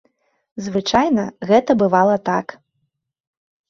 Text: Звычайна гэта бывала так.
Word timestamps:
Звычайна 0.67 1.27
гэта 1.53 1.79
бывала 1.85 2.19
так. 2.35 2.47